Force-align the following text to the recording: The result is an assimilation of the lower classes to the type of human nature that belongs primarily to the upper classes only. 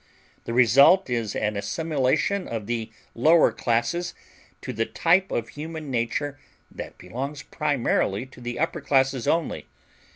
The 0.45 0.53
result 0.55 1.11
is 1.11 1.35
an 1.35 1.55
assimilation 1.55 2.47
of 2.47 2.65
the 2.65 2.89
lower 3.13 3.51
classes 3.51 4.15
to 4.61 4.73
the 4.73 4.87
type 4.87 5.29
of 5.29 5.49
human 5.49 5.91
nature 5.91 6.39
that 6.71 6.97
belongs 6.97 7.43
primarily 7.43 8.25
to 8.25 8.41
the 8.41 8.57
upper 8.57 8.81
classes 8.81 9.27
only. 9.27 9.67